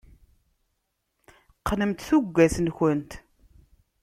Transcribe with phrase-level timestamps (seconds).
[1.59, 3.11] Qqnemt tuggas-nkent.